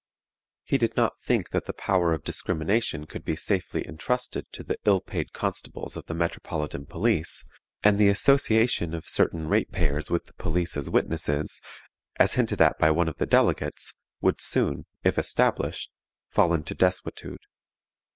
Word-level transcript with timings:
He 0.63 0.79
did 0.79 0.95
not 0.97 1.19
think 1.21 1.49
that 1.51 1.65
the 1.65 1.73
power 1.77 2.11
of 2.11 2.23
discrimination 2.23 3.05
could 3.05 3.23
be 3.23 3.35
safely 3.35 3.85
intrusted 3.85 4.51
to 4.51 4.63
the 4.63 4.79
ill 4.83 4.99
paid 4.99 5.31
constables 5.31 5.95
of 5.95 6.07
the 6.07 6.15
Metropolitan 6.15 6.87
Police, 6.87 7.45
and 7.83 7.99
the 7.99 8.09
association 8.09 8.95
of 8.95 9.07
certain 9.07 9.47
rate 9.47 9.71
payers 9.71 10.09
with 10.09 10.25
the 10.25 10.33
police 10.33 10.75
as 10.75 10.89
witnesses, 10.89 11.61
as 12.17 12.33
hinted 12.33 12.59
at 12.63 12.79
by 12.79 12.89
one 12.89 13.09
of 13.09 13.17
the 13.17 13.27
delegates, 13.27 13.93
would 14.21 14.41
soon, 14.41 14.87
if 15.03 15.19
established, 15.19 15.91
fall 16.31 16.51
into 16.51 16.73
desuetude. 16.73 17.41